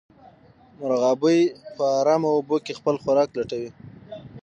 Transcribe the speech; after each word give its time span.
مرغابۍ 0.79 1.39
په 1.75 1.85
ارامو 1.99 2.29
اوبو 2.35 2.57
کې 2.65 2.77
خپل 2.79 2.95
خوراک 3.03 3.29
لټوي 3.37 3.69